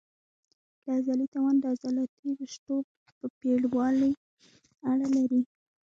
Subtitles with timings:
[0.83, 2.75] د عضلې توان د عضلاتي رشتو
[3.17, 4.11] په پېړوالي
[4.91, 5.41] اړه لري.